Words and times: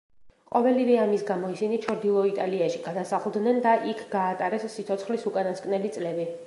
ყოველივე 0.53 0.95
ამის 1.01 1.25
გამო 1.27 1.51
ისინი 1.55 1.77
ჩრდილო 1.83 2.25
იტალიაში 2.31 2.81
გადასახლდნენ 2.87 3.63
და 3.67 3.77
იქ 3.93 4.05
გაატარეს 4.17 4.71
სიცოცხლის 4.79 5.33
უკანასკნელი 5.33 5.99
წლები. 5.99 6.33